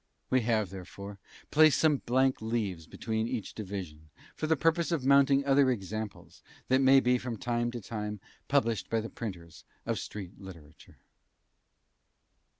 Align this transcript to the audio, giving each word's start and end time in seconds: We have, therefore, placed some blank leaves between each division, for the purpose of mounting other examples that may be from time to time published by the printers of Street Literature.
We 0.31 0.41
have, 0.41 0.71
therefore, 0.71 1.19
placed 1.51 1.77
some 1.77 1.97
blank 1.97 2.41
leaves 2.41 2.87
between 2.87 3.27
each 3.27 3.53
division, 3.53 4.09
for 4.35 4.47
the 4.47 4.57
purpose 4.57 4.91
of 4.91 5.05
mounting 5.05 5.45
other 5.45 5.69
examples 5.69 6.41
that 6.69 6.81
may 6.81 6.99
be 6.99 7.19
from 7.19 7.37
time 7.37 7.69
to 7.69 7.79
time 7.81 8.19
published 8.47 8.89
by 8.89 8.99
the 8.99 9.09
printers 9.11 9.63
of 9.85 9.99
Street 9.99 10.39
Literature. 10.39 10.97